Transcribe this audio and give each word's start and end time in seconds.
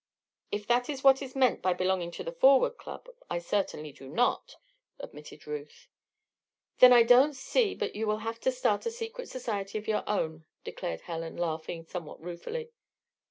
"If 0.51 0.65
that 0.65 0.89
is 0.89 1.03
what 1.03 1.21
is 1.21 1.35
meant 1.35 1.61
by 1.61 1.73
belonging 1.73 2.09
to 2.13 2.23
the 2.23 2.31
Forward 2.31 2.75
Club, 2.79 3.07
I 3.29 3.37
certainly 3.37 3.91
do 3.91 4.07
not," 4.09 4.55
admitted 4.99 5.45
Ruth. 5.45 5.89
"Then 6.79 6.91
I 6.91 7.03
don't 7.03 7.35
see 7.35 7.75
but 7.75 7.93
you 7.93 8.07
will 8.07 8.17
have 8.25 8.39
to 8.39 8.51
start 8.51 8.87
a 8.87 8.91
secret 8.91 9.29
society 9.29 9.77
of 9.77 9.87
your 9.87 10.01
own," 10.09 10.45
declared 10.63 11.01
Helen, 11.01 11.37
laughing 11.37 11.85
somewhat 11.85 12.19
ruefully. 12.19 12.71